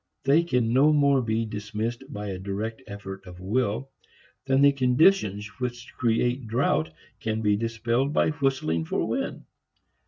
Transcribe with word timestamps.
They 0.23 0.41
can 0.41 0.73
no 0.73 0.91
more 0.91 1.21
be 1.21 1.45
dismissed 1.45 2.03
by 2.11 2.29
a 2.29 2.39
direct 2.39 2.81
effort 2.87 3.23
of 3.27 3.39
will 3.39 3.91
than 4.47 4.63
the 4.63 4.71
conditions 4.71 5.45
which 5.59 5.93
create 5.95 6.47
drought 6.47 6.89
can 7.19 7.43
be 7.43 7.55
dispelled 7.55 8.11
by 8.11 8.31
whistling 8.31 8.83
for 8.85 9.07
wind. 9.07 9.43